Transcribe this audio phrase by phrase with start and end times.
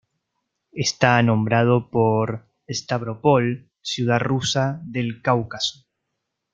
[0.85, 2.27] Está nombrado por
[2.67, 5.85] Stávropol, ciudad rusa del Cáucaso.